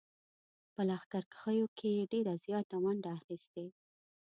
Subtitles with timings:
[0.73, 3.65] په لښکرکښیو کې یې ډېره زیاته ونډه اخیستې.